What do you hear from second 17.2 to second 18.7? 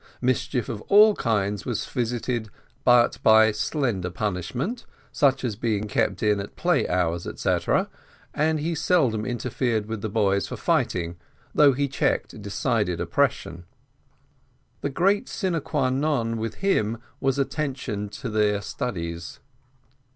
attention to their